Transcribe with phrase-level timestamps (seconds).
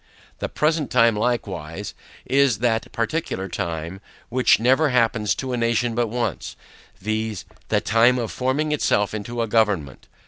[0.39, 1.93] The present time, likewise,
[2.25, 6.55] is that peculiar time, which never happens to a nation but once,
[6.99, 7.45] VIZ.
[7.67, 10.07] the time of forming itself into a government.